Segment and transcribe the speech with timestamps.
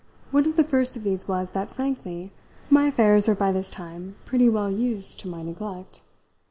[0.31, 2.31] One of the first of these was that, frankly,
[2.71, 6.01] my affairs were by this time pretty well used to my neglect.